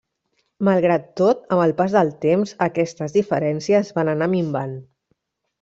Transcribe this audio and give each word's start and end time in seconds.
Malgrat 0.67 1.03
tot, 1.21 1.43
amb 1.57 1.65
el 1.67 1.75
pas 1.83 1.93
del 1.97 2.09
temps, 2.27 2.55
aquestes 2.69 3.15
diferències 3.19 3.93
van 3.99 4.11
anar 4.15 4.33
minvant. 4.37 4.79